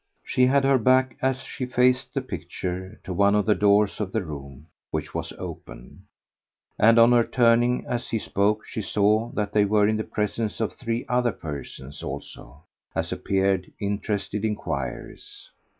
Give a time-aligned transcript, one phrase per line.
[0.23, 4.11] She had her back, as she faced the picture, to one of the doors of
[4.11, 6.07] the room, which was open,
[6.79, 10.59] and on her turning as he spoke she saw that they were in the presence
[10.59, 12.63] of three other persons, also,
[12.95, 15.51] as appeared, interested enquirers.